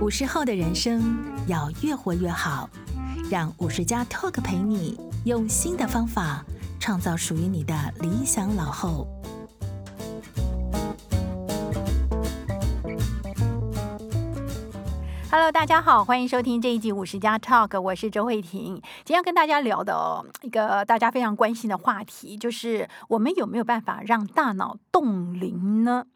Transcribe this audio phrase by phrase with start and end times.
[0.00, 2.68] 五十后的人生要越活越好，
[3.30, 6.44] 让五十加 Talk 陪你用新的方法
[6.80, 9.06] 创造属于你的理想老后。
[15.30, 18.74] Hello，大家好，欢迎收听这一集五十加 Talk，我是周慧婷。
[19.04, 26.06] 今天要跟大家聊的，一个大家非常关心的话题，就是我们有没有办法让大脑冻龄呢？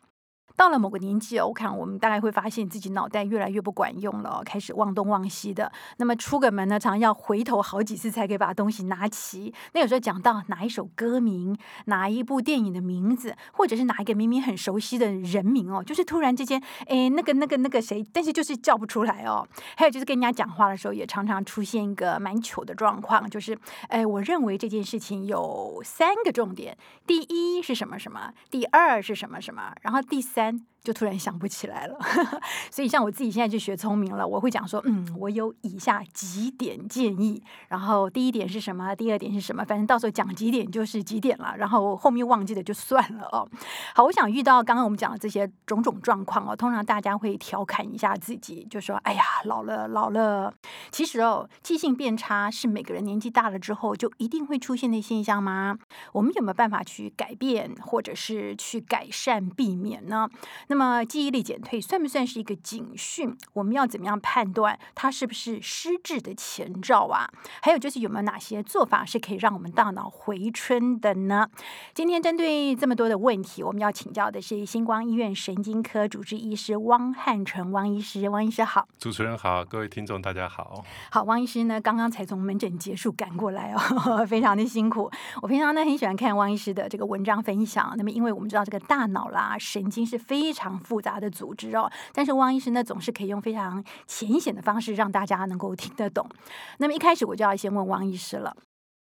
[0.59, 5.71] 到了某个年纪哦，我看我们大概会发现自己脑袋越来越不管用了，开始忘东忘西的。
[5.99, 9.55] 那么出个门呢，常常要回头好几次才可以把东西拿齐。
[9.73, 19.47] 那有时候讲到哪一首歌名、哪一部电影的名字，或者是哪一个明明很熟悉的人名哦，就是突然之间，哎，那个那个那个谁，但是就是叫不出来哦。
[19.77, 30.48] 还有就是跟人家讲话的时候，也常常出现一个蛮糗的状况，就是，哎，我认为这件事情有三个重点：第一是什么什么，第二是什么什么，然后第三。
[30.83, 31.99] 就突然想不起来了，
[32.71, 43.47] 所以像我自己现在就学聪明了，我会讲说，嗯，我有以下几点建议，然后第一点是什么，第二点是什么，反正到时候讲几点就是几点了，然后后面忘记的就算了哦。
[43.95, 50.55] 好，我想遇到刚刚我们讲的这些种种状况哦，通常大家会调侃一下自己，就说，哎呀，老了老了。
[50.91, 55.77] 其实哦，记性变差是每个人年纪大了之后就一定会出现的现象吗？
[56.13, 60.29] 我们有没有办法去改变，或者是去改善、避免呢？
[60.69, 63.37] 那么记忆力减退算不算是一个警讯？
[63.53, 67.29] 我们要怎么样判断它是不是失智的前兆啊？
[67.63, 71.49] 还有就是有没有哪些做法是可以让我们大脑回春的呢？
[71.95, 78.29] 今天针对这么多的问题，我们要请教的是星光医院神经科主治医师汪汉成汪医师。
[78.29, 80.85] 汪医师好，主持人好，各位听众大家好。
[81.11, 85.11] 好，汪医师呢，刚刚才从门诊结束赶过来哦， 非常的辛苦。
[85.41, 96.29] 我平常呢很喜欢看汪医师的这个文章分享，那么因为我们知道这个大脑啦神经是非常复杂的组织哦，但是汪医师呢总是可以用非常浅显的方式让大家能够听得懂。
[96.77, 98.55] 那么一开始我就要先问汪医师了，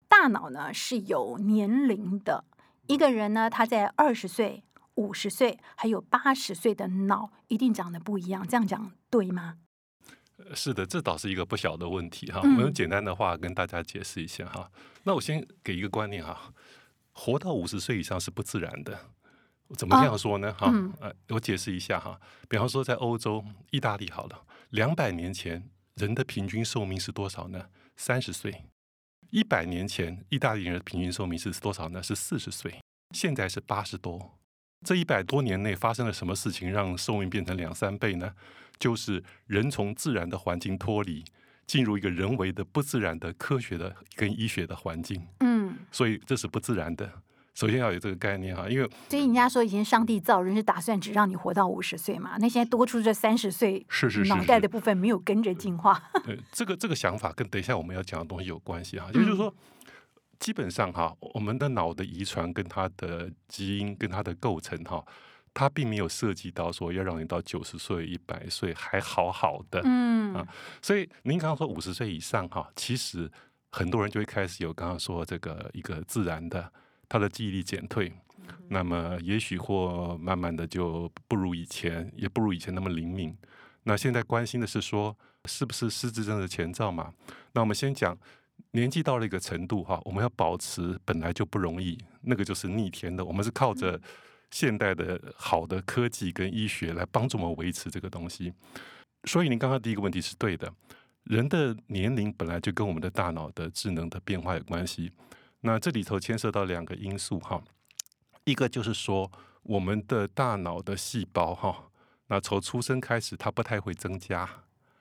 [0.09, 2.45] 大脑呢是有年龄的，
[2.89, 4.65] 一个人呢他在二十岁、
[4.97, 9.59] 五十岁还有八十岁的脑一定长得不一样，这样讲对吗？
[10.55, 12.41] 是的，这倒是一个不小的问题哈。
[12.43, 14.69] 我用简单的话跟大家解释一下哈。
[15.05, 16.53] 那我先给一个观念哈，
[17.13, 18.99] 活到五十岁以上是不自然的。
[19.77, 20.53] 怎么这样说呢？
[20.55, 22.21] 哈、哦，呃、嗯，我解释一下哈。
[22.49, 27.67] 比方说，在欧洲，意大利好了，两百年前人的平均寿命是多少呢？
[27.97, 28.65] 三十岁。
[29.31, 32.03] 一百年前，意大利人的平均寿命是多少呢？
[32.03, 32.79] 是四十岁。
[33.15, 34.39] 现在是八十多。
[34.85, 38.35] 这一百多年内发生了什么事情，让寿命变成两三倍呢？
[38.79, 41.25] 就是人从自然的环境脱离，
[41.67, 45.27] 进入一个人为的不自然的科学的跟医学的环境。
[45.41, 47.23] 嗯，所以这是不自然的。
[47.55, 56.03] 首先要有这个概念哈，因为所以人家说以前上帝造人是打算只让你活到五十岁嘛，那现在多出这三十岁，是是是，脑袋的部分没有跟着进化。
[56.25, 59.55] 对，这个这个想法跟等一下我们要讲的东西有关系哈，也就是说，
[60.39, 65.05] 基本上哈，我们的脑的遗传跟它的基因跟它的构成哈，
[65.53, 70.49] 它并没有涉及到说要让你到九十岁、一百岁还好好的，嗯啊，
[70.81, 73.31] 所以您刚刚说五十岁以上哈，其实
[73.71, 76.73] 很多人就会开始有刚刚说这个一个自然的。
[77.13, 78.11] 他的记忆力减退，
[78.69, 83.37] 那么也许或慢慢的就不如以前，也不如以前那么灵敏。
[83.83, 85.15] 那现在关心的是说，
[85.45, 87.13] 是不是失智症的前兆嘛？
[87.53, 88.17] 那我们先讲，
[88.71, 93.23] 年纪到了一个程度哈，我们要保持本来就不容易，那个就是逆天的。
[93.23, 94.01] 我们是靠着
[94.51, 98.55] 现代的好的科技跟医学来帮助我们维持这个东西。
[99.25, 100.73] 所以您刚刚第一个问题是对的，
[101.25, 105.13] 人的年龄本来就跟我们的大脑的智能的变化有关系。
[105.63, 107.63] 那这里头牵涉到两个因素哈，
[108.45, 109.31] 一个就是说
[109.63, 111.85] 我们的大脑的细胞哈，
[112.27, 114.49] 那从出生开始它不太会增加，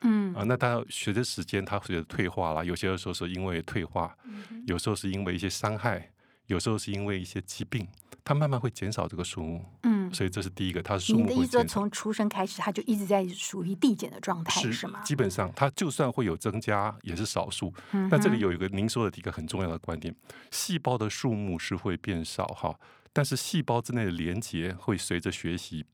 [0.02, 0.34] 嗯。
[0.34, 4.16] 啊，那它随着时间它随着退化了，有些时候是因为退化，
[4.68, 6.12] 有时候是因为一些伤害，
[6.52, 7.88] 有时候是因为一些疾病。
[8.24, 11.34] 它慢慢会减少这个数目，嗯，所以这是第一个，它是数目会减少。
[11.34, 15.02] 你的意思说，从出生开始，它就一直在属于递减的状态，是，是吗？
[15.02, 17.74] 基本上，它就算会有增加，也是少数。
[17.94, 20.16] 嗯，但这里有一个您说的一个很重要的观点，
[20.52, 22.76] 细胞的数目是会变少哈，
[23.14, 25.86] 但是细胞之内的连接会随着学习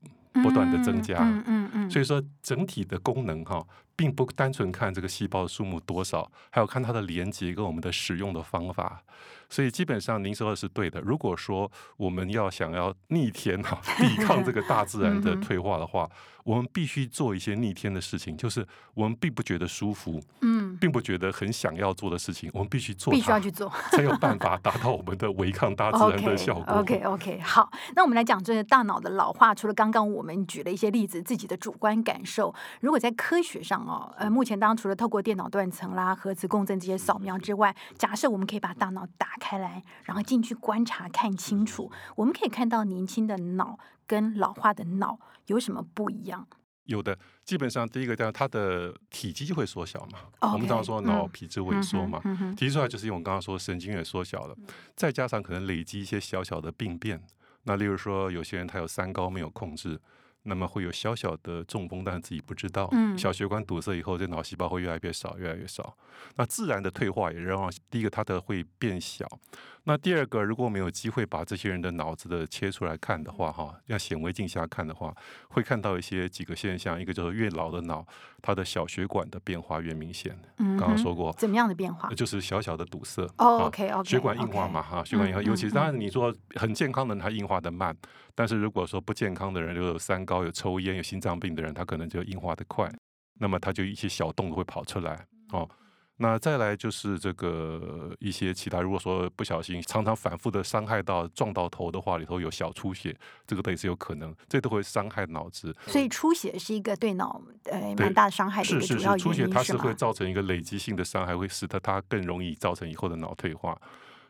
[0.42, 3.66] 不断的增加，嗯嗯嗯，所以说整体的功能哈，
[3.96, 9.02] 并不单纯看这个细胞的数目多少，还有看它的连接跟我们的使用的方法。
[9.50, 11.00] 所以基本上您说的是对的。
[11.00, 16.08] 如果说我们要想要逆天哈，抵抗这个大自然的退化的话，
[16.44, 20.47] 我们必须做一些逆天的事情，就是我们并不觉得舒服，嗯，
[20.78, 26.64] 并不觉得很想要做的事情，我们必须做，必须要去做，才有办法达到我们的违抗大 自然的效果。
[26.76, 46.46] OK OK, okay 好，那我们来讲这个大脑的老化，除了刚刚我们举了一些例子，自己的主观感受，如果在科学上哦，呃，目前当然除了透过电脑断层啦、核磁共振这些扫描之外，假设我们可以把大脑打开来，然后进去观察看清楚，我们可以看到年轻的脑跟老化的脑有什么不一样？
[46.88, 50.18] 有的，基本上第一个，叫它的体积就会缩小嘛。
[50.40, 54.56] Okay, 我们常说脑皮质萎缩嘛，嗯、提出来就是因为我刚刚说神经也缩小了，
[54.96, 57.22] 再加上可能累积一些小小的病变。
[57.64, 60.00] 那例如说，有些人他有三高没有控制。
[60.44, 62.88] 那么会有小小的中风，但是自己不知道。
[62.92, 65.94] 嗯，小血管堵塞以后，这脑细胞会越来越少，越来越少。
[66.36, 69.26] 那自然的退化也让第一个它的会变小。
[69.88, 75.14] 那第二个，如果我们有机会把这些人的脑子的切出来看的话，哈，要显微镜下看的话，
[75.48, 77.00] 会看到一些几个现象。
[77.00, 78.06] 一个就是越老的脑，
[78.42, 80.38] 它的小血管的变化越明显。
[80.58, 82.10] 嗯，刚刚说过怎么样的变化？
[82.10, 83.22] 就是小小的堵塞。
[83.38, 84.10] 哦，OK OK。
[84.10, 85.40] 血管硬化嘛，哈，血管硬化。
[85.42, 87.96] 尤其是当然你说很健康的人，他硬化的慢。
[88.34, 92.86] 但是如果说不健康的人，又有三高、有抽烟、有心脏病的人，他可能就硬化的快，
[93.40, 95.66] 那么他就一些小洞都会跑出来哦。
[96.20, 103.16] 那再来就是这个一些其他，如果说不小心常常反复的伤害到撞到头的话，里头有小出血，
[103.46, 105.72] 这个都也是有可能，这都会伤害脑子。
[105.86, 109.14] 所以出血是一个对脑呃蛮大的伤害的一个主要原因，是吗？
[109.14, 113.80] 是是是，出血它是会造成一个累积性的伤害，会使得它更容易造成以后的脑退化。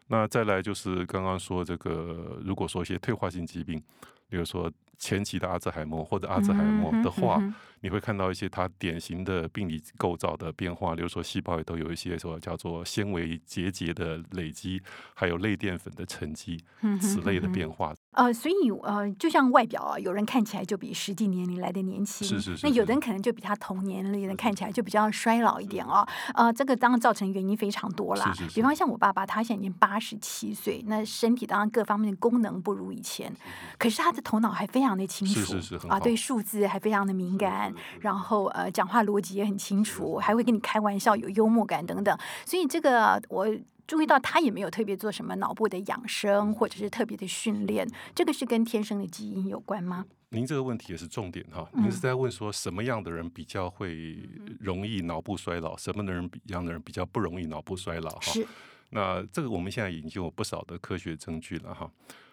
[0.08, 3.82] 那再来就是刚刚说这个，如果说一些退化性疾病，
[4.28, 14.82] 比如说前期的阿兹海默或者阿兹海默的话，嗯嗯嗯、你会看到一些它典型的病理构造的变化，比如说细胞里都有一些说叫做纤维结节的累积，
[15.14, 16.62] 还有类淀粉的沉积，
[17.00, 17.94] 此类的变化。
[18.12, 22.66] 呃，所以呃，就像外表啊，有人看起来就比实际年龄来的年轻，是是是。
[22.66, 26.06] 那有的人可能就比他同年龄的看起来就比较衰老一点哦。
[26.34, 28.32] 呃，这个当然造成原因非常多啦。
[28.32, 28.54] 是是是。
[28.56, 33.32] 比方像我爸爸，他现在已经八十七岁，那身体当然各方面的功能不如以前，
[33.78, 37.67] 可是他的头脑还非常的清楚，是是是，啊，对数字还非常的敏感，
[38.00, 42.18] 然后呃，讲话逻辑也很清楚，还会跟你开玩笑，有幽默感等等。
[42.44, 43.48] 所以这个我。
[43.88, 50.04] 注意到他也没有特别做什么脑部的养生，或者是特别的训练，这个是跟天生的基因有关吗？
[50.28, 54.28] 您这个问题也是重点哈，您是在问说什么样的人比较会
[54.60, 58.20] 容易脑部衰老，什么的人样的人比较不容易脑部衰老哈？
[58.20, 58.46] 是。
[58.90, 61.90] 那这个我们现在已经有不少的科学证据了哈。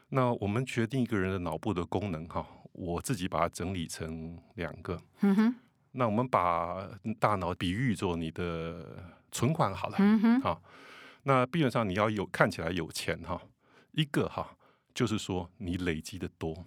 [0.09, 5.01] 那我们决定一个人的脑部的功能哈，我自己把它整理成两个。
[5.21, 5.55] 嗯哼。
[5.91, 6.87] 那我们把
[7.19, 9.95] 大脑比喻作你的存款好了。
[9.99, 10.41] 嗯哼。
[10.41, 10.61] 好。
[11.27, 13.41] 那基本上你要有看起来有钱哈，
[13.93, 14.55] 一个哈
[14.93, 16.65] 就是说你累积的多，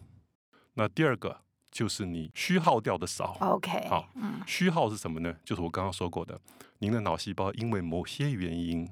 [0.75, 3.37] 那第二个就是你虚耗掉的少。
[3.41, 4.09] OK，好，
[4.49, 5.33] 虚耗是什么呢？
[5.45, 6.41] 就是我刚刚说过的，
[6.79, 8.91] 您的脑细胞因为某些原因，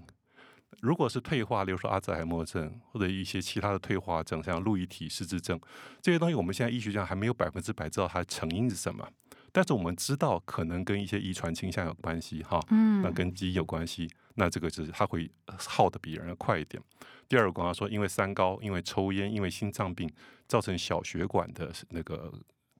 [0.80, 5.58] 如果是退化，比如说阿兹海默症或者一些其他的退化症，像路易体失智症
[6.00, 9.08] 这些东西，我们现在医学上还没有百分之百知道它的成因是什么。
[9.52, 16.82] 但是我们知道，可能跟一些遗传倾向有关系，哈，嗯，那跟基因有关系，那这个就是它会耗得比人要快一点。
[17.26, 20.10] 第二个，刚刚说，因为三高，因为抽烟，因为心脏病，
[20.46, 22.30] 造成小血管的那个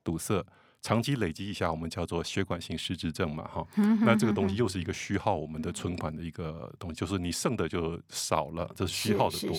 [0.05, 0.45] 堵塞，
[0.87, 3.67] 长期累积一下，我们叫做血管性失智症嘛，哈，
[4.03, 9.57] 那这个东西又是一个虚耗我们的存款的一个东西，就是你剩的就少了，这是虚耗的多。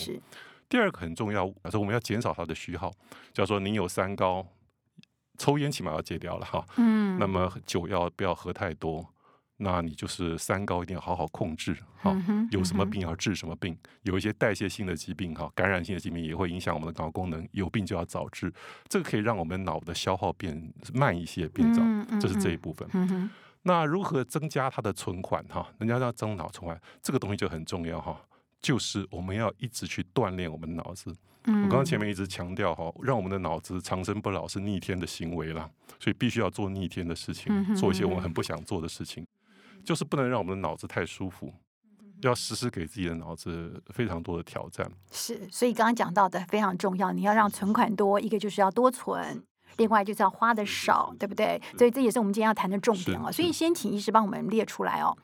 [0.70, 2.90] 第二个很重要，说我们要减少它的虚耗，
[3.34, 4.46] 叫做你有三高。
[5.36, 9.06] 抽烟起码要戒掉了哈，嗯，那么酒要不要喝太多？
[9.58, 12.16] 那你就是三高一定要好好控制哈。
[12.50, 18.52] 有什么病要治什么病，有一些代谢性的疾病哈，感染性的疾病也会影响我们的脑功能，有病就要早治，
[18.88, 21.82] 这个可以让我们脑的消耗变慢一些，变早，
[22.18, 22.88] 这是这一部分。
[23.62, 25.68] 那如何增加它的存款哈？
[25.78, 28.18] 人家要增脑存款，这个东西就很重要哈，
[28.62, 31.14] 就是我们要一直去锻炼我们的脑子。
[31.44, 39.26] 我刚刚前面一直强调哈，让我们的脑子长生不老是逆天的行为啦，所以必须要做逆天的事情，做一些我们很不想做的事情，
[39.84, 41.52] 就是不能让我们的脑子太舒服，
[42.22, 44.90] 要时时给自己的脑子非常多的挑战。
[45.10, 49.42] 是，所以刚刚讲到的非常重要，你要让存款多，一个就是要多存，
[49.76, 51.60] 另外就是要花的少，对不对？
[51.76, 53.30] 所以这也是我们今天要谈的重点哦。
[53.30, 55.16] 所以先请医师帮我们列出来哦。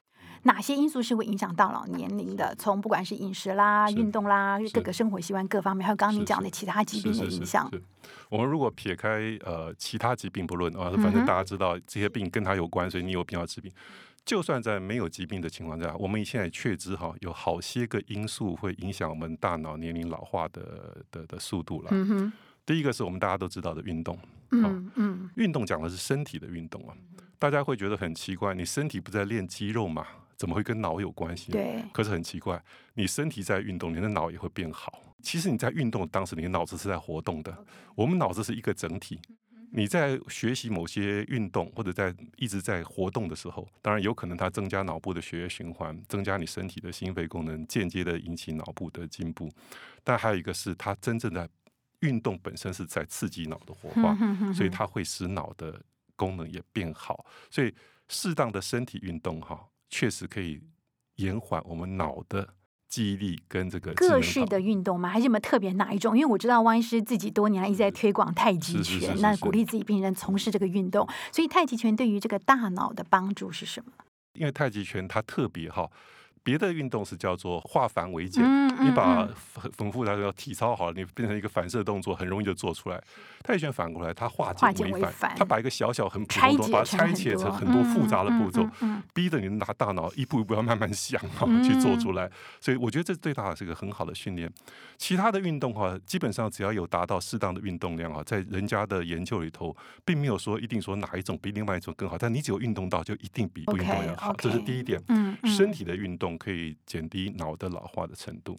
[0.47, 2.55] 哪些因素是会影响到老年龄的？
[2.57, 7.71] 从不管是饮食啦、运动啦、各个生活习惯各方面，还有刚刚你讲的其他疾病的影响。
[8.29, 13.73] 我们如果撇开呃其他疾病不论啊，反正大家知道这些病跟它有关，所以你有病要治病。
[14.25, 21.89] 就算在没有疾病的情况下，我们现在确知哈，有好些个因素会影响我们大脑年龄老化的的的速度了。
[21.93, 22.33] 嗯。
[22.65, 24.19] 第一个是我们大家都知道的运动。
[24.51, 25.31] 嗯嗯。
[25.37, 26.97] 运动讲的是身体的运动啊。
[27.39, 30.07] 大家会觉得很奇怪，你身体不在练肌肉嘛？
[30.37, 31.53] 怎么会跟脑有关系？
[31.53, 31.85] 对。
[31.93, 32.63] 可是很奇怪，
[32.95, 35.03] 你身体在运动，你的脑也会变好。
[35.23, 37.55] 其实你在运动当时，你的脑子是在活动的。
[37.95, 39.21] 我们脑子是一个整体。
[39.77, 49.51] 你在学习某些运动或者在一直在活动的时候，当然有可能它增加脑部的血液循环，增加你身体的心肺功能，间接的引起脑部的进步。
[50.05, 51.49] 但还有一个是，它真正的
[52.03, 54.17] 运动本身是在刺激脑的活化，
[54.53, 55.83] 所以它会使脑的
[56.15, 57.27] 功能也变好。
[57.51, 57.75] 所以
[58.07, 60.63] 适当的身体运动哈，确实可以
[61.17, 62.49] 延缓我们脑的。
[62.89, 65.09] 记忆力跟这个各式的运动吗？
[65.09, 66.17] 还是有没有特别哪一种？
[66.17, 71.09] 因为我知道汪医师自己多年来一直在推广太极拳，那鼓励自己病人从事这个运动。
[71.33, 73.93] 所以太极拳对于这个大脑的帮助是什么？
[74.35, 75.91] 因为太极拳它特别哈。
[76.45, 83.03] 别的运动是叫做化繁为简，嗯嗯、你把很复杂的体操好了，你变成一个反射动作，很容易就做出来。
[83.43, 88.69] 太极拳反过来，它化简为繁，为繁它把一个小小很普通的，把它拆解成很多复杂的步骤，
[89.15, 92.31] 逼着你拿大脑一步一步要慢慢想哈去做出来。
[92.61, 94.51] 所以我觉得这对大脑是一个很好的训练。
[94.99, 99.75] 其他的运动哈，基本上只要有达到适当的运动量啊，在人家的研究里头，
[100.05, 104.33] 并没有说一定说哪一种比另外一种更好，但你只有运动到，就一定比不运动要好。
[104.33, 105.03] Okay, okay, 这是第一点。
[105.09, 106.34] 嗯嗯、身体的运动。
[106.37, 108.59] 可以减低脑的老化的程度。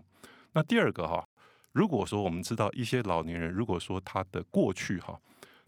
[0.53, 1.27] 那第二个哈，
[1.71, 5.19] 如果说我们知道一些老年人，如果说他的过去哈，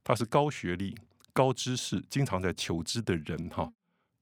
[0.04, 0.96] 他是高学历、
[1.34, 3.72] 高知识、经常在求知的人哈，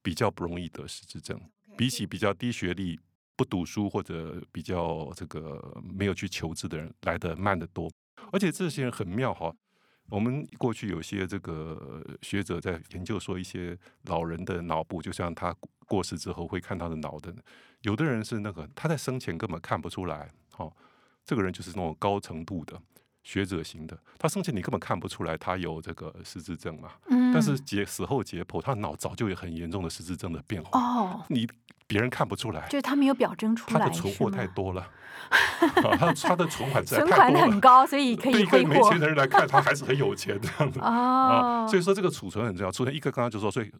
[0.01, 1.39] 比较不容易得失智症，
[1.77, 2.99] 比起比较低学历、
[3.35, 7.91] 不读书或者比较这个没有去求知的人来得慢得多。
[8.31, 9.53] 而且这些人很妙哈。
[10.09, 15.51] 我们过去有些这个学者在研究说，一些老人的脑部，就像他
[15.85, 17.33] 过世之后会看他的脑的，
[17.81, 20.71] 有的人是那个他在生前根本看不出来，哦，
[21.25, 22.79] 这个人就是那种高程度的
[23.23, 31.47] 学者型的，他生前你根本看不出来他有这个失智症嘛，嗯，但是解死后解剖，他脑早就有很严重的失智症的变化，哦，你
[31.87, 34.89] 别人看不出来，就是他没有表征出来， 他的存货太多了。
[35.73, 41.65] 他他的存款存款很高，所以可以对一个没钱的人来看，他还是很有钱这样子 啊。
[41.67, 42.71] 所以说这个储存很重要。
[42.71, 43.71] 储存一个刚刚就说，所以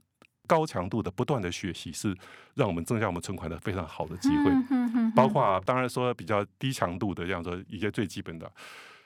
[0.47, 2.15] 高强度的不断的学习是
[2.55, 4.51] 让我们增加我们存款的非常好的机会。
[5.15, 8.51] 包括当然说比较低强度的，这样说一些最基本的，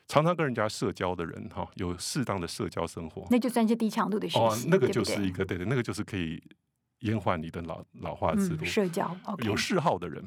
[0.07, 4.67] 常常跟人家社交的人哈，有适当的社交生活，那就算是低强度的学习。
[4.69, 6.41] 那个就是一个对对，那个就是可以
[6.99, 8.65] 延缓你的老老化之路。
[8.65, 10.23] 社交有嗜好的人。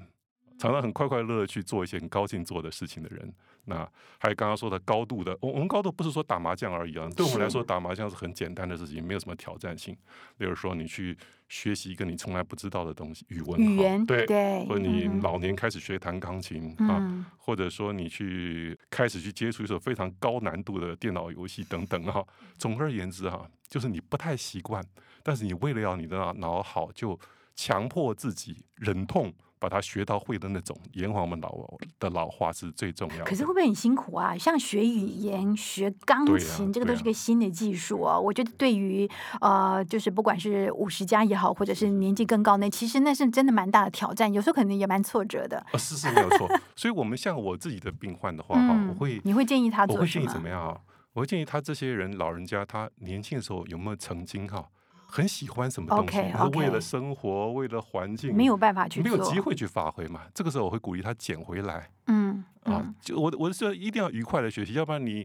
[0.59, 3.32] 常常很快快乐乐去做一些很高兴做的事情的人，
[3.64, 9.97] 那还有刚刚说的高度的，我我们高度不是说打麻将而已啊，对我们来说打麻将是很简单的事情，没有什么挑战性。
[10.38, 11.16] 例如说你去
[11.49, 22.23] 学习一个你从来不知道的东西，语文，语言，对对，或者你老年开始学弹钢琴、嗯、啊，或者说你去开始去接触一首非常高难度的电脑游戏等等啊。
[22.59, 24.85] 总而言之哈，就是你不太习惯，
[25.23, 27.18] 但是你为了要你的脑好，就
[27.54, 29.32] 强迫自己忍痛。
[29.62, 31.57] 把它学到会的那种，延缓我们老
[32.00, 33.25] 的老化是最重要的。
[33.25, 34.37] 可是会不会很辛苦啊？
[34.37, 38.14] 像学语言、学钢琴，啊、这个都是个新的技术啊。
[38.14, 39.09] 啊我觉得对于
[39.40, 45.59] 呃，就是不管是五十加也好，或者是年纪更高那，其实那是真的蛮大的挑战，有时候可能也蛮挫折的。
[45.73, 46.49] 啊，是是没有错。
[46.75, 50.00] 所以，我们像我自己的病患的话，哈、嗯，我会你会建议他做什么？
[50.00, 50.76] 我会建议怎么样啊？
[51.12, 54.66] 我会建议他这些人老人家，他年轻的时候有没有曾经哈？
[55.12, 56.59] 很喜欢什么东西 okay.
[56.59, 60.23] 为了生活，为了环境，没有办法去，没有机会去发挥嘛。
[60.33, 61.90] 这个时候我会鼓励他捡回来。
[62.07, 65.23] 嗯，嗯啊，就我我是说一定要愉快的学习，要不然你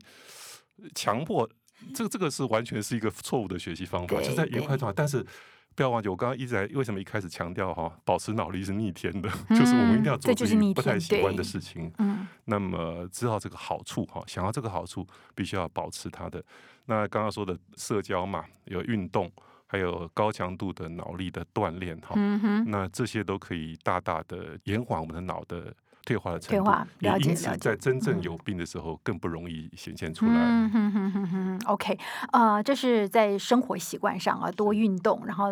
[0.93, 1.49] 强迫，
[1.95, 4.21] 这个这个是完全是一个错误的学习方法。
[4.21, 5.25] 就在愉快状态，但是
[5.73, 11.89] 不要忘记，我刚刚一直在为什么一开始强调哈，保持脑力是逆天的，嗯、就是我们一定要做自己不太喜欢的事情。
[11.99, 16.43] 嗯，那么知道这个好处哈，想要这个好处，必须要保持它的。
[16.87, 19.31] 那刚刚说的社交嘛，有运动。
[19.67, 25.73] 还有高强度的脑力的锻炼哈，嗯、那这些都可以大大的延缓我们的脑的
[26.05, 26.71] 退化的程度。
[26.99, 30.31] 了解，因此，在真正有病的时候，更不容易显现出来。
[30.33, 31.99] 嗯哼哼哼哼 OK，
[32.31, 35.51] 呃，这是在生活习惯上啊，多运动，然后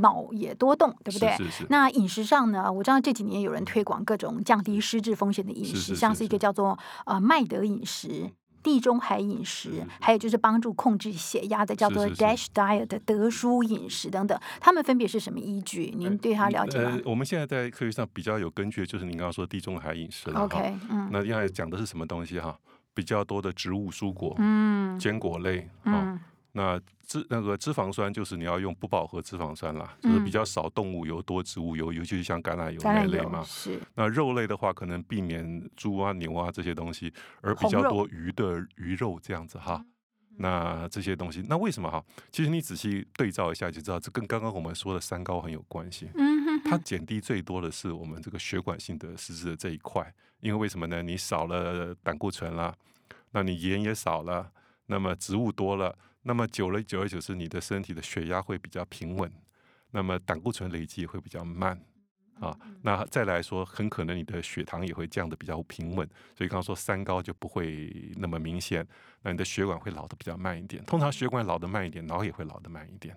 [0.00, 1.30] 脑也多动，对不对？
[1.36, 1.66] 是是是。
[1.70, 2.72] 那饮食上呢？
[2.72, 6.76] 我知道这几年有人推广各种降低失智风险的饮食，是是是是像是一个叫做
[7.06, 8.28] 呃麦德饮食。
[8.62, 15.92] 地中海饮食，还有就是帮助控制血压的，叫做 Dash Diet 的德舒饮食等等，他们分别是什么依据？
[15.96, 16.90] 您对它了解吗？
[16.90, 20.30] 呃，我们现在在科学上比较有根据，就是您刚刚说地中海饮食。
[20.30, 22.56] OK，嗯，那要讲的是什么东西哈？
[22.94, 26.18] 比较多的植物蔬果，嗯，坚果类，嗯。
[26.52, 33.42] 那脂那个脂肪酸就是你要用不饱和脂肪酸啦，就是比较少动物油，多植物油，尤其是像橄榄油那类嘛。
[33.42, 33.80] 是。
[33.94, 39.84] 那肉类的话，可能避免猪啊、牛啊这些东西，而比较多鱼的鱼肉这样子哈。
[40.36, 42.02] 那这些东西，那为什么哈？
[42.30, 46.08] 其实你仔细对照一下就知道，这跟刚刚我们说的三高很有关系。
[46.14, 46.62] 嗯哼。
[46.64, 51.02] 它减低最多的是我们这个血管性的失智的这一块，因为为什么呢？
[51.02, 52.74] 你少了胆固醇啦，
[53.32, 54.50] 那你盐也少了，
[54.86, 59.30] 那么植物多了，那么久了久而久之，你的身体的血压会比较平稳，
[59.90, 61.80] 那么胆固醇累积也会比较慢。
[62.40, 68.84] 啊，那再来说，很可能你的血糖也会降得比较平稳，所以刚刚说三高就不会那么明显。
[69.22, 73.16] 那你的血管会老得比较慢一点，通常血管老得慢一点，脑也会老得慢一点。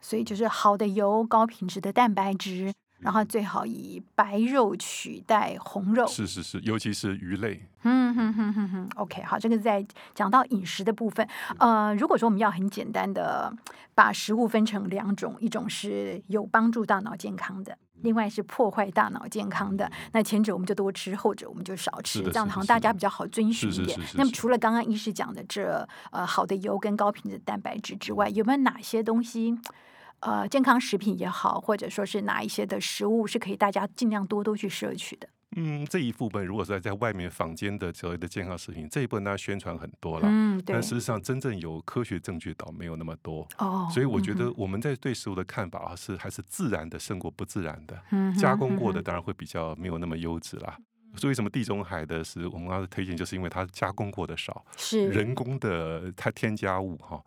[0.00, 2.72] 所以就是好的油，高品质的蛋白质。
[2.98, 7.60] 然后最好以白肉取代红肉，是是是，尤其是鱼类。
[7.82, 11.26] 嗯哼哼哼哼，OK，好，这个在讲到饮食的部分，
[11.58, 13.52] 呃，如果说我们要很简单的
[13.94, 19.90] 把食物分成两种，一种是有帮助大脑健康的，另外是破坏大脑健康的。
[20.12, 23.98] 那前者我们就多吃，后者我们就少吃，这样好像大家比较好遵循一点。
[24.14, 29.58] 那么除了刚刚医师讲的这呃好的油跟高品质蛋白质之外，有没有哪些东西？
[30.20, 35.28] 呃，健康食品也好，或者说是哪一些的食物是可以大家尽量多多去摄取的？
[35.56, 40.74] 嗯，这一部分如果是在在外面坊间的所谓的健康食品，这一部分大家宣传很多了，嗯，对。
[40.74, 43.88] 但事实上，真正有科学证据倒没有那么多哦。
[43.92, 48.00] 所以我觉得我们在对食物的看法啊，是还是自然的胜过不自然的。
[48.10, 50.76] 嗯，加工过的当然会比较没有那么优质啦。
[51.16, 57.22] 所以为什么地中海的食我们刚才推荐，就是因为它加工过的少，是人工的它添加物哈。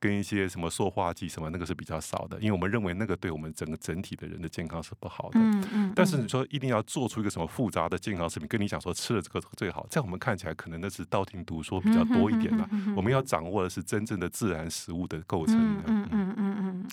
[0.00, 5.40] 跟一些什么塑化剂什么那个是比较少的，因为我们认为那个对我们整个整体的人的健康是不好的。
[5.40, 5.92] 嗯嗯。
[5.94, 12.68] 但是你说一定要做出一个什么复杂的健康食品，跟你讲说吃了这个最好，在我们看起来可能那是道听途说比较多一点了。
[12.96, 15.56] 我们要掌握的是真正的自然食物的构成。
[15.56, 16.27] 嗯嗯嗯嗯嗯。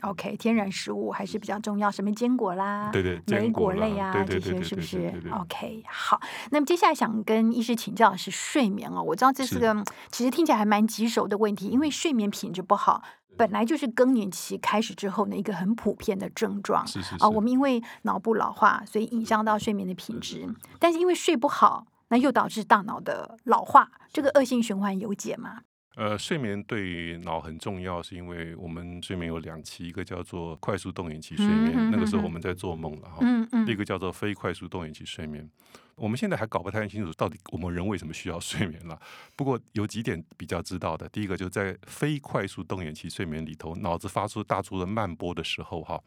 [0.10, 6.22] OK，天然食物还是比较重要，什么坚果啦，对对，莓果类啊，这些是不是？OK，好。
[6.52, 9.76] 那么接下来想跟医师请教的是睡眠哦，我知道这是个
[10.12, 13.04] 其实听起来还蛮棘手的问题，因为睡眠品质不好。
[13.38, 20.48] 本来就是更年期开始之后的一个很普遍的症状，是是是啊，我们因为脑部老化，所以影响到睡眠的品质。
[20.80, 25.64] 但是因为睡不好，那又导致大脑的老化，这个恶性循环有解吗？
[25.96, 35.50] 呃，睡眠对脑很重要，是因为我们睡眠有两期，一个叫做快速动眼期睡眠，嗯、那个时候我们在做梦了哈，嗯嗯，一个叫做非快速动眼期睡眠。
[35.96, 39.00] 我们现在还搞不太清楚到底我们人为什么需要睡眠了。
[39.38, 45.98] 不过有几点比较知道的，第一个就在非快速动眼期睡眠里头，脑子发出大出的慢波的时候哈，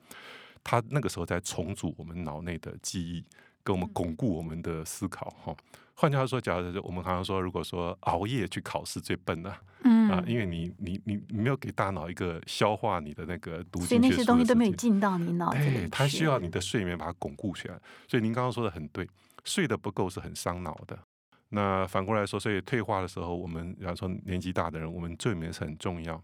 [0.63, 3.25] 它那个时候在重组我们脑内的记忆，
[3.65, 5.57] 跟我们巩固我们的思考哈。
[6.01, 15.89] 换句话说，假如我们常常说，如果说熬夜去考试最笨的，嗯啊，因为你你你你没有给大脑一个消化你的那个读进去的，所以那些东西都没有进到你脑子里去。
[15.89, 17.77] 它需要你的睡眠把它巩固起来。
[18.07, 19.09] 所以您刚刚说的很对，
[19.43, 20.97] 睡得不够是很伤脑的。
[21.49, 26.23] 那反过来说，所以退化的时候，我们比方说年纪大的人，我们睡眠是很重要。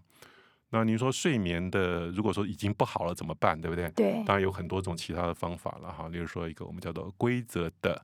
[0.71, 3.61] 那您说睡眠的，如果说已经不好了怎么办？
[3.61, 3.91] 对不对？
[3.91, 6.07] 对，当然有很多种其他的方法了哈。
[6.11, 8.01] 例如说一个我们叫做规则的。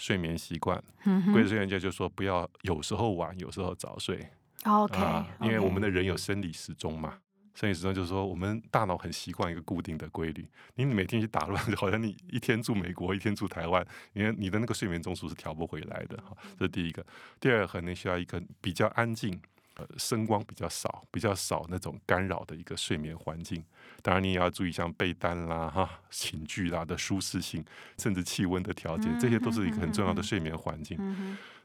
[0.00, 0.82] 睡眠习惯，
[1.32, 4.26] 规则睡眠觉就是说不要有时候晚，有时候早睡。
[4.64, 7.18] OK，啊，因为我们的人有生理时钟嘛，
[7.54, 10.48] 生理时钟就是说我们大脑很习惯一个固定的规律。
[10.74, 16.16] 你每天去打乱，就 好像你一天住美国，一天住台湾，因为你的那个睡眠中枢是调不回来的。
[16.22, 17.04] 哈，这是第一个。
[17.38, 19.38] 第二个可能需要一个比较安静。
[19.96, 23.62] 声光比较少，比较少那种干扰的一个睡眠环境。
[24.02, 27.64] 当然，你也要注意像被单啦、哈寝具啦的舒适性，
[27.98, 30.98] 甚至气温的调节，这些都是一个很重要的睡眠环境。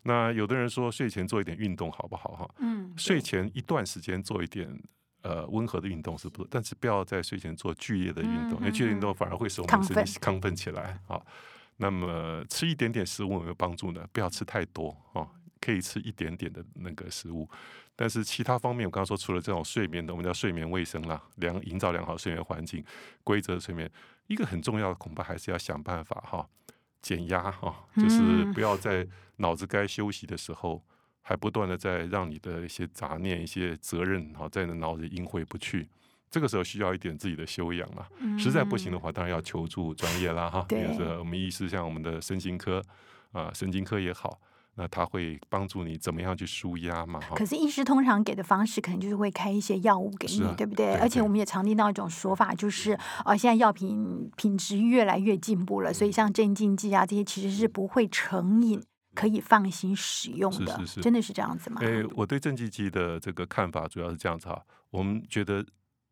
[0.03, 2.35] 那有的人说睡前做一点运动好不好？
[2.35, 4.69] 哈、嗯，睡前一段时间做一点
[5.21, 11.19] 呃温和的运动是不错，但是不要在睡前做剧烈的运动，嗯、因为剧烈运动反而会使我们身体亢奋起来啊。
[11.77, 14.07] 那么吃一点点食物有没有帮助呢？
[14.13, 15.27] 不要吃太多啊，
[15.65, 17.49] 可以吃一点点的那个食物。
[17.95, 22.83] 但是其他方面，我刚刚说，除了这种睡眠的，我们叫睡眠卫生啦，良营造良好睡眠环境，
[23.23, 23.89] 规则睡眠，
[24.27, 26.45] 一个很重要的恐怕还是要想办法哈，
[27.01, 30.83] 减压哈，就是不要在脑子该休息的时候，
[31.21, 35.87] 还不断的在让你的一些杂念、一些责任哈，在你的脑子里萦回不去，
[36.29, 38.05] 这个时候需要一点自己的修养了。
[38.37, 42.83] 实在不行的话，当然要求助专业啦哈，比如说我们医师，像我们的身心科
[43.31, 44.37] 啊，神经科也好。
[44.77, 47.19] 那他会帮助你怎么样去舒压嘛？
[47.35, 50.87] 可是医师通常给的方式，可能就是会开一些药物给你，啊、对不对？
[50.87, 58.83] 对对，而且我们也常听到一种说法，就是啊、呃，现在药品品质越来越进步了，所以像镇静剂啊这些其实是不会成瘾，
[59.13, 60.77] 可以放心使用的。
[60.77, 61.79] 是是是，真的是这样子吗？
[61.81, 64.61] 诶，我对镇静剂的这个看法主要是这样子哈，
[64.91, 65.65] 我们觉得。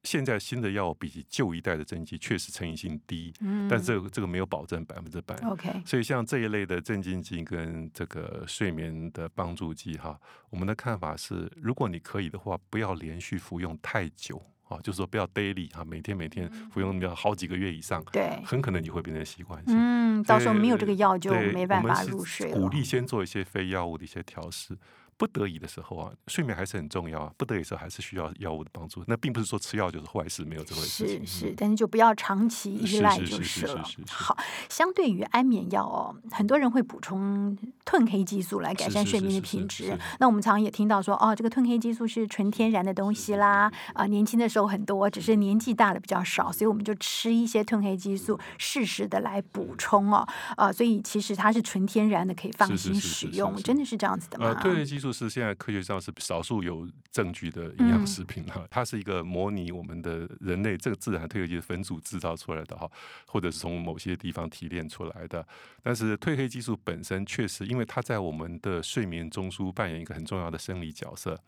[0.04, 5.36] 现在新的药比起旧一代的镇静剂确实成瘾性低，嗯、但是这个这个没有保证百分之百。
[5.48, 19.74] OK，所以像这一类的镇静剂跟这个睡眠的帮助剂哈，我们的看法是，如果你可以的话，不要连续服用太久啊，就是说不要 daily 哈，每天每天服用要好几个月以上，对，很可能你会变成习惯性。
[19.78, 22.52] 嗯，到时候没有这个药就没办法入睡。
[22.52, 24.78] 鼓励先做一些非药物的一些调试。
[25.18, 27.32] 不得已的时候啊，睡眠还是很重要啊。
[27.38, 29.04] 不得已的时候还是需要药物的帮助。
[29.08, 31.08] 那并不是说吃药就是坏事，没有这回事。
[31.08, 33.84] 是是，但是就不要长期依赖就是了。
[34.10, 34.38] 好，
[34.70, 39.98] 相对于安眠药哦，很多人会补充褪黑激素来改善睡眠的品质。
[40.20, 43.72] 那我们常常也听到说，哦，这个褪黑激素是纯天然的东西啦。
[43.94, 50.28] 啊，年轻的时候很多，只是年纪大了比较少，所以我们就吃一些褪黑激素，适时的来补充哦。
[50.58, 53.56] 啊，所以其实它是纯天然的，可以放心使用。
[53.58, 54.54] 真的是这样子的吗？
[54.62, 55.14] 褪黑激素。
[55.14, 62.90] 是现在科学上是少数有证据的营养食品哈，嗯、 它是一个模拟我们的人类这个自然褪黑激素分组制造出来的哈，
[63.28, 65.46] 或者是从某些地方提炼出来的。
[65.84, 71.40] 但是褪黑激素本身确实，因为它在我们的睡眠中枢扮演一个很重要的生理角色，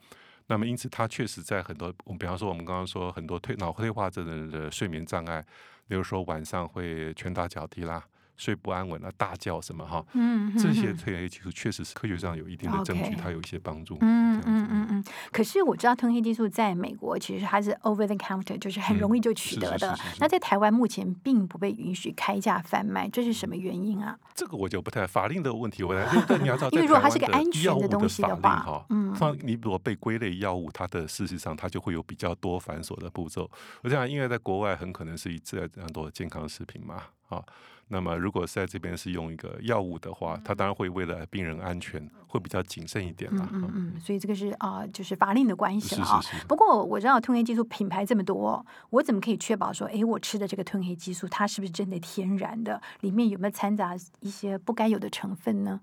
[0.47, 5.43] 那么因此它确实在很多，我们比方说我们刚刚说很多退脑退化症的人的睡眠障碍，
[5.87, 8.03] 比如说晚上会拳打脚踢啦。
[8.37, 10.05] 睡不安稳啊，大叫什么哈？
[10.13, 13.97] 嗯，这些褪黑激素确实是科学上有一定的证据，它有一些帮助。
[14.01, 15.03] 嗯嗯嗯嗯。
[15.31, 19.97] 可是我知道褪黑激素在美国其实它是 over the counter，就是很容易就取得的。
[20.19, 24.17] 那在台湾目前并不被允许开价贩卖，这是什么原因啊？
[24.33, 26.05] 这个我就不太法令的问题，我来。
[26.41, 33.49] 你要知道， 因为如果它是个安全的东西的话，哈，嗯，放你如果被归类药物，它的事实上它就会有比较多繁琐的步骤。
[33.83, 37.43] 我想，因为在国外很可能是以这样多的健康食品嘛，啊。
[37.87, 43.47] 那么，如果是在这边是用一个药物的话，他当然会为了病人安全，会比较谨慎一点嘛。
[43.53, 46.19] 嗯嗯嗯，所以这个是啊、呃，就是法令的关系了啊。
[46.19, 46.45] 是是是。
[46.47, 52.81] 不过我知道褪黑激素品牌这么多，我怎么可以确保说，哎，我吃的这个褪黑激素它是不是真的天然的？
[53.01, 55.79] 里面有没有掺杂一些不该有的成分呢？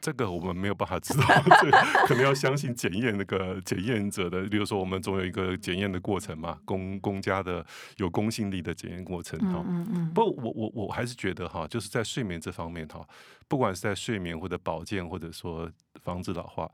[0.00, 1.24] 这个我们没有办法知道，
[2.06, 4.42] 可能要相信检验那个检验者的。
[4.44, 7.64] 比如说，我们总有一个检验的过程嘛，公公家的
[7.98, 9.62] 有公信力的检验过程哈。
[9.68, 10.14] 嗯嗯嗯。
[10.14, 13.06] 不过我我我还是觉得哈，就是在睡眠这方面哈，
[13.46, 15.70] 不管是在睡眠或者保健，或者说
[16.02, 16.70] 防止老化，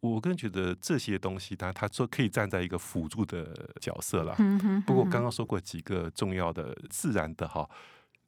[0.00, 4.34] 我个人觉得这些东西，它它说可以站在一个辅助的角色啦。
[4.38, 4.82] 嗯哼。
[4.82, 7.68] 不过刚刚说过几个重要的自然的哈。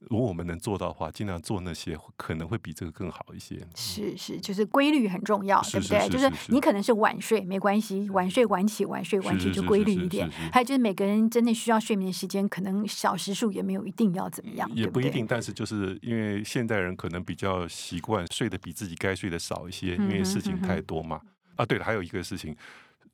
[0.09, 3.59] 如果我们能做到的话，尽量做那些可能会比这个更好一些。
[3.75, 6.09] 是是，就是规律很重要，对不对？
[6.09, 10.31] 就是你可能是晚睡没关系，晚睡晚起，晚睡晚起就规律一点。
[10.53, 15.27] 还有就是每个人真的需要睡眠的时间，可能小时数也没有一定要怎么样，也不一定。
[15.27, 21.21] 但是就是因为现代人可能比较习惯睡得比自己该睡的少一些，因为事情太多嘛。
[21.57, 22.57] 啊，对了，还有一个事情。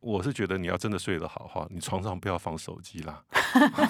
[0.01, 3.21] 我是觉得你要真的睡得好哈，你床上不要放手机啦。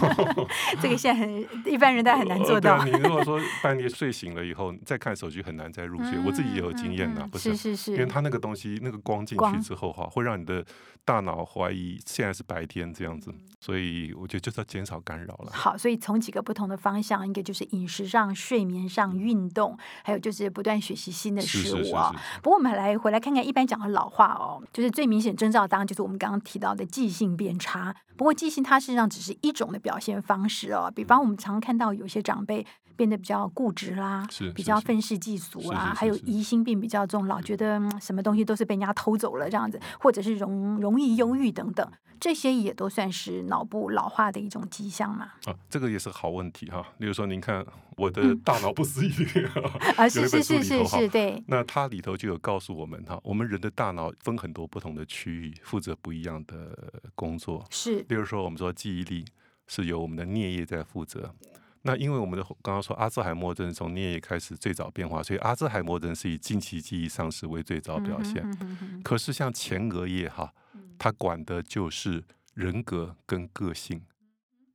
[0.80, 2.76] 这个现在很一般人，都很难做到。
[2.78, 6.12] 呃、你如果说半夜睡醒了以后再看手机，很难再入睡。
[6.12, 7.50] 嗯、我自己也有经验呐，不是？
[7.50, 7.92] 是是是。
[7.92, 10.64] 因为它那个东西，那个光进去之后哈，会让你的
[11.04, 15.52] 大脑怀疑现在是白天这样子，所以我觉得就是要减少干扰了。
[15.52, 22.14] 好，所以从几个不同的方向，一个就是饮食上、睡眠上、运动，还有就是不断学习新的事物啊。
[22.42, 25.97] 不过我们来回来看看，一般讲的老话哦，就是最明显征兆，当然就是。
[26.02, 30.90] 我们刚刚提到的记性变差，不过记性它实际上只是一种的表现方式哦。
[30.94, 32.66] 比方我们常看到有些长辈
[32.98, 41.88] 变得比较固执啦，比较愤世嫉俗啦，还有疑心病比较重，老觉得什么东西都是被人家偷走了这样子，或者是容容易忧郁等等。
[42.18, 45.26] 这些也都算是脑部老化的一种迹象嘛？
[45.44, 46.84] 啊，这个也是好问题哈。
[46.98, 47.64] 例如说，您看
[47.96, 49.12] 我的大脑不思议
[49.96, 51.40] 啊，是是是是是，对。
[51.46, 56.76] 那它里头就有告诉我们哈，我们人的大脑分很多不同的区域，负责不一样的
[57.14, 57.64] 工作。
[57.70, 58.04] 是。
[58.08, 59.24] 例如说，我们说记忆力
[59.68, 61.32] 是由我们的颞叶在负责。
[61.88, 68.42] 那因为我们的刚刚说阿兹海默症从颞叶开始最早变化，所以阿兹海默症是以近期记忆丧失为最早表现。
[68.44, 70.52] 嗯、哼哼哼，可是像前额叶哈。
[71.00, 72.24] 它管的就是
[72.54, 74.02] 人格跟个性，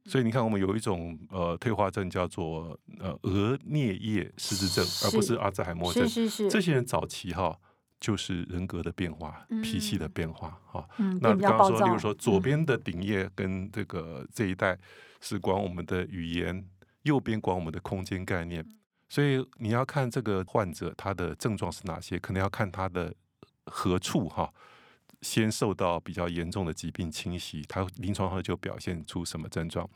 [0.05, 6.07] 所以你看，我们有一种呃退化症叫做呃额颞叶失智症，而不是阿兹海默症。
[6.07, 7.53] 是是是，这些人早期哈
[7.99, 10.87] 就是人格的变化、嗯、脾气的变化哈。
[10.97, 14.79] 嗯、那刚刚说，例如说左边的顶叶跟这个这一带
[15.19, 16.65] 是管我们的语言，
[17.03, 18.65] 右边管我们的空间概念。
[19.07, 23.13] 所以你要看这个患者他的症状是哪些，可能要看他的
[23.65, 24.51] 何处哈。
[25.21, 29.89] 先受到比较严重的疾病侵袭，他临床上就表现出什么症状？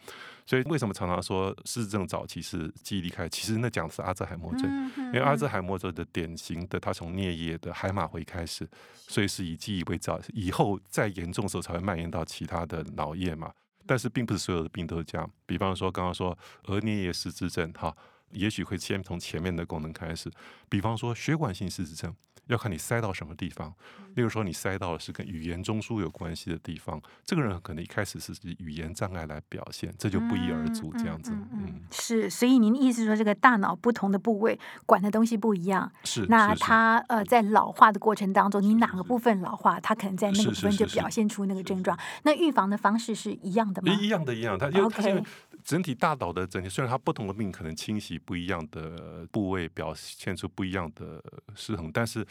[0.46, 3.28] 所以为什么常常说失智症早期是记忆力开？
[3.28, 8.65] 其实那讲的是阿兹海默症，嗯嗯、因为阿兹海默症的典型的，它从颞叶的海马回开始，
[8.96, 13.52] 所以是以记忆为早，以后再严重的时候才会蔓延到其他的脑叶嘛。
[13.88, 17.95] 但是并不是所有的病都是这样，比方说刚刚说额颞叶失智症，哈，
[18.32, 20.30] 也许会先从前面的功能开始，
[20.67, 22.13] 比方说血管性失智症。
[22.48, 23.74] 要看你塞到什么地方。
[24.16, 30.92] 例如说，你塞到的是跟语言中枢有关系的地方，这个人可能一开始是以语言障碍来表现，这就不一而足。
[30.98, 32.28] 这样子，嗯，嗯，嗯，是。
[32.30, 36.26] 所以您的意思说，这个大脑不同的部位管的东西不一样，是。
[36.28, 41.96] 那它呃，在老化的过程当中，你哪个部分老化，它可能在那个部分就表现出那个症状。
[42.24, 43.94] 那预防的方式是一样的吗？
[43.94, 44.58] 一样的，一样。
[44.58, 45.24] 它因为它因为
[45.67, 51.21] 整体大脑的整体，虽然它不同的病可能侵袭不一样的部位，表现出不一样的
[51.53, 52.25] 失衡，但是。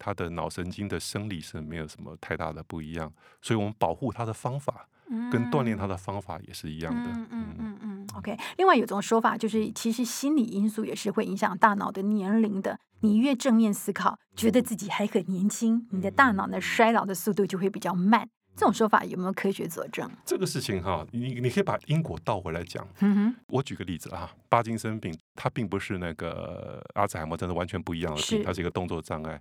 [0.00, 4.88] 他的脑神经的生理是没有什么太大的不一样，所以我们保护他的方法
[5.28, 7.10] 跟锻炼他的方法也是一样的。
[7.10, 8.06] 嗯嗯嗯嗯。
[8.14, 12.78] OK，另外有种说法就是，其实心理因素也是会影响大脑的年龄的。
[13.00, 18.30] 你越正面思考，觉得自己还很年轻，你的大脑的衰老的速度就会比较慢。
[18.58, 20.10] 这种说法有没有科学佐证？
[20.24, 22.86] 这个事情哈，你你可以把因果倒回来讲。
[22.98, 23.36] 嗯哼。
[23.46, 29.40] 我举个例子啊，帕金森病，它并不是那个阿兹海默症的完全不一样的病，它是一个动作障碍。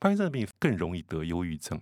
[0.00, 1.80] 帕金森病更容易得忧郁症，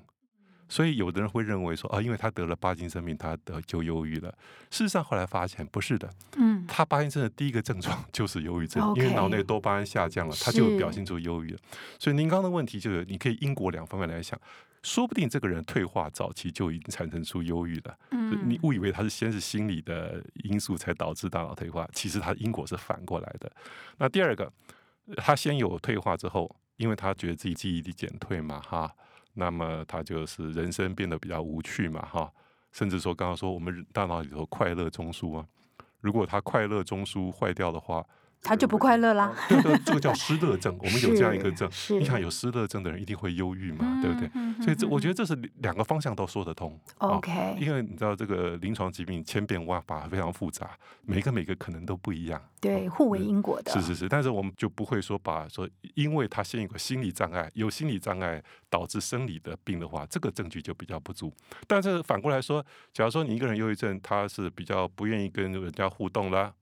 [0.69, 4.31] 所以有的人会认为说啊，因为他得了帕金森病，他得就忧郁了。
[4.71, 11.59] 事实上后来发现不是的，嗯，他帕金森的第一个症状就是忧郁症，嗯、因为脑内多巴胺下降了，他就表现出忧郁了。
[11.99, 14.39] 所以您刚刚的问题就是，你可以因果两方面来想，
[14.83, 17.99] 说不定这个人退化早期就已经产生出忧郁了。
[18.11, 23.51] 嗯，你误以为他是先是心理的因素才导致大脑退化，其实他因果是反过来的。
[23.99, 24.53] 那第二个，
[25.17, 26.55] 他先有退化之后。
[26.77, 28.95] 因为他觉得自己记忆力减退嘛，哈，
[29.33, 32.31] 那么他就是人生变得比较无趣嘛，哈，
[32.71, 35.47] 甚至说刚刚说我们大脑里头快乐中枢啊，
[36.03, 38.05] 如果他快乐中枢坏掉的话。
[38.43, 39.35] 他就不快乐啦。
[39.49, 40.77] 对对，这个叫失乐症。
[40.79, 41.69] 我们有这样一个症，
[41.99, 44.31] 你想有失乐症的人一定会忧郁嘛，嗯、对不对？
[44.35, 46.79] 嗯、所以这我觉得这是两个方向都说得通。
[46.99, 50.71] OK，、哦、因为你知道这个临床疾病千变万化，非常复杂，
[51.03, 52.41] 每个每个可能都不一样。
[52.61, 53.73] 对，互为因果的。
[53.73, 61.33] 是是是，但是我们就不会说把说，因为他先有个心理障碍，有心理障碍导致生理的病的话，这个证据就比较不足。
[61.67, 66.53] 但是反过来说，假如说你一个人忧郁症，他是比较不愿意跟人家互动啦，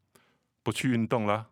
[0.63, 1.47] 不去运动啦。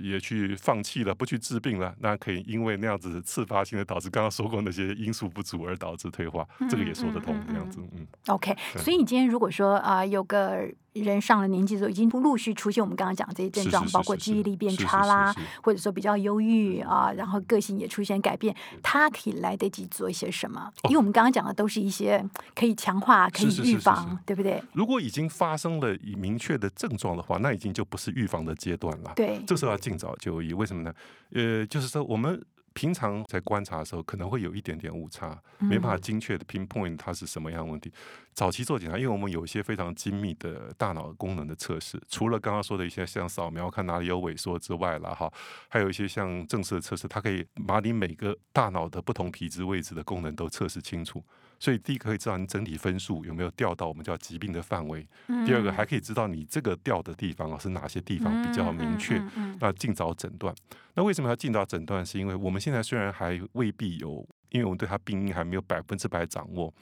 [0.00, 8.06] 也去放弃了，不去治病了，那可以因为那样子自发性的导致刚刚说过那些因素不足而导致退化，这个也说得通，这样子，嗯。
[8.28, 10.68] OK，所以你今天如果说啊、呃，有个。
[11.02, 20.72] 人上了年纪之后，已经陆续出现我们刚刚讲这些症状，包括记忆力变差啦，或者说比较忧郁啊，然后个性也出现改变，他可以来得及做一些什么？
[20.84, 24.62] 因为我们刚刚讲的都是一些可以强化、可以预防，对不对？
[24.72, 29.12] 如果已经发生了以明确的症状的话，那已经就不是预防的阶段了。
[29.16, 30.52] 对，这时候要尽早就医。
[30.52, 30.92] 为什么呢？
[31.32, 32.42] 呃，就是说我们。
[32.76, 37.90] 平常在观察的时候，可能会有一点点误差，没办法精确的 pinpoint 它是什么样的问题。
[38.34, 45.32] 早期做检查，因为我们有一些非常精密的大脑功能的测试，除了刚刚说的一些像扫描看哪里有萎缩之外了哈，
[45.70, 51.24] 还有一些像正式的测试，它可以把你每个大脑的不同皮质位置的功能都测试清楚。
[51.58, 55.06] 所以第一个可以知道你整体分数有没有掉到我们叫疾病的范围，
[55.46, 59.22] 第二个还可以知道你这个掉的地方啊是哪些地方比较明确，
[59.60, 60.54] 那尽早诊断。
[60.94, 62.04] 那为什么要尽早诊断？
[62.04, 66.72] 是因为我们现在虽然还未必有，因为我们对它病因还没有百分之百掌握，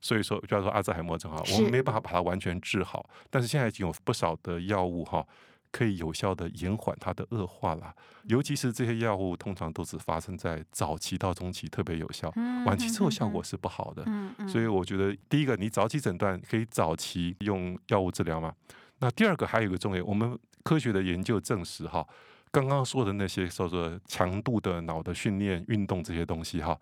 [0.00, 5.26] 所以说就要说阿兹海默症哈，我们没办法把它完全治好，但是现在已经有不少的药物哈。
[5.70, 12.32] 可以有效的延缓它的恶化啦，尤其是这些药物通常都是发生在早期到中期特别有效，
[12.66, 14.04] 晚期之后效果是不好的。
[14.48, 18.54] 所以我觉得第一个，你早期诊断可以早期用药物治疗嘛。
[19.00, 22.06] 那第二个还有一个重点，我们科学的研究证实哈，
[22.50, 26.78] 刚刚说的那些叫做强度的脑的训练、运动这些东西哈，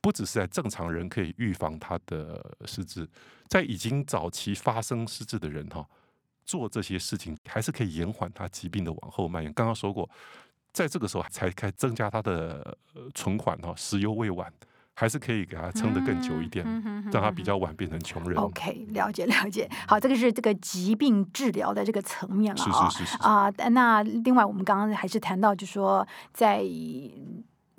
[0.00, 3.08] 不只是在正常人可以预防他的失智，
[3.48, 5.86] 在已经早期发生失智的人哈。
[6.44, 9.52] 做这些事情还是可以延缓他疾病的往后蔓延。
[9.52, 10.08] 刚刚说过，
[10.72, 12.76] 在这个时候才开增加他的
[13.14, 14.52] 存款哈，时犹未晚，
[14.94, 16.64] 还是可以给他撑得更久一点，
[17.12, 18.38] 让他比较晚变成穷人。
[18.38, 19.68] OK，了解了解。
[19.88, 22.88] 好，这个是这个疾病治疗的这个层面了啊。
[22.88, 26.62] 是是是是啊，那另外我们刚刚还是谈到，就是说在。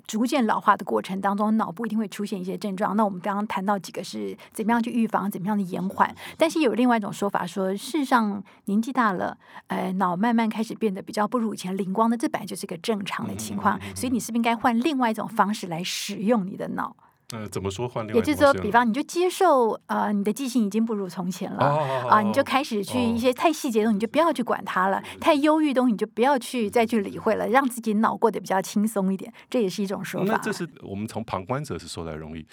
[0.06, 2.96] 逐渐老化的过程当中，脑部一定会出现一些症状。
[2.96, 6.14] 那我们刚刚谈到几个是怎么样去预防，怎么样的延缓。
[6.36, 13.80] 但是有另外一种说法说，事实上年纪大了，呃，脑慢慢开始变得比较不如以前灵光的，这本来就是一个正常的情况。
[13.94, 16.94] 所以你是不是应该换另外一种方式来使用你的脑？
[17.32, 18.06] 呃，怎么说换？
[18.14, 21.64] 也就是说，比方你就接受，呃，你的记性已经不如从前了
[22.08, 30.34] 啊，你就开始去一些太细节的东西，你就不要去管它了；太忧郁的东西，你就不要去再去理会了，让自己脑过得比较轻松一点，这也是一种说法。
[30.34, 32.46] 那这是我们从旁观者是说来容易，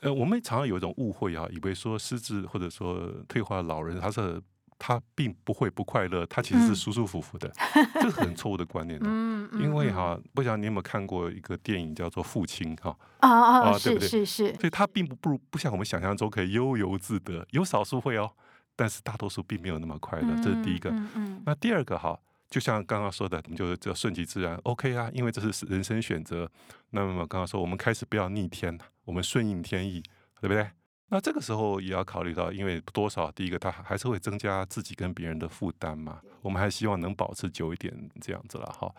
[0.00, 4.42] 呃，我们常常有一种误会啊，以为说失智或者说退化老人他是。
[4.84, 9.06] 他并不会不快乐，他其实是舒舒服服的，嗯、这是很错误的观念的。
[9.08, 12.90] 嗯嗯、因为哈，不晓得你有没有看过一个电影叫做《父亲》哈？
[13.18, 14.08] 啊啊，啊对不对？
[14.08, 14.54] 是是是。
[14.56, 18.28] 所以他并不不如不像我们想象中可以悠游自得，有少数会哦，
[18.74, 20.26] 但是大多数并没有那么快乐。
[20.28, 20.90] 嗯、这是第一个。
[20.90, 22.18] 嗯嗯、那第二个哈，
[22.50, 26.50] 就像刚刚说的，我们就就顺其自然，OK 啊，因为这是人生选择。
[26.90, 30.02] 那么刚刚说，我们开始不要逆天，我们顺应天意，
[30.40, 30.68] 对不对？
[31.12, 36.22] 那这个时候也要考虑到，因为多少，第一个，他还是会增加自己跟别人的负担嘛。
[36.40, 38.90] 我们还希望能保持久一点这样子了哈。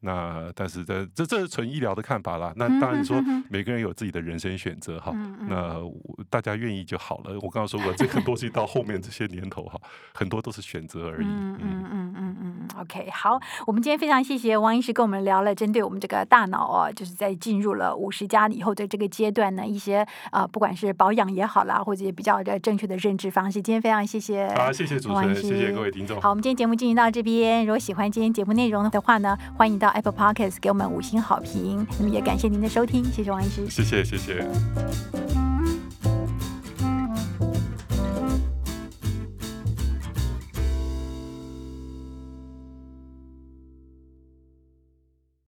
[0.00, 2.52] 那但是这这这是纯医疗的看法啦。
[2.56, 5.12] 那当然你说每个人有自己的人生选择哈。
[5.48, 5.76] 那
[6.28, 7.34] 大家愿意就好了。
[7.34, 9.78] 我刚刚说过，这很多东西到后面这些年头哈，
[10.14, 11.26] 很多都是选择而已。
[11.26, 12.68] 嗯嗯嗯嗯嗯。
[12.78, 19.98] OK，好，我们今天非常谢谢王医师跟我们聊了针对我们这个大脑哦，就是在进入了五十加以后的这个阶段呢，一些
[20.30, 23.60] 啊、呃，不管是保养也好啦，或者比较的正确的认知方式。
[23.60, 24.48] 今天非常谢谢。
[24.54, 26.20] 好，谢谢主持人，谢谢各位听众。
[26.20, 27.66] 好，我们今天节目进行到这边。
[27.66, 29.89] 如果喜欢今天节目内容的话呢，欢迎到。
[29.90, 35.49] Apple Podcast 给我们五星好评，那么也感谢您的收听，谢谢王医师，谢谢谢谢。